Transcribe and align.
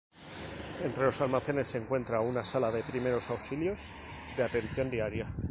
Entre 0.83 1.03
los 1.03 1.21
almacenes, 1.21 1.67
se 1.67 1.77
encuentra 1.77 2.21
una 2.21 2.43
sala 2.43 2.71
de 2.71 2.81
primeros 2.81 3.29
auxilios, 3.29 3.81
de 4.35 4.41
atención 4.41 4.89
diaria. 4.89 5.31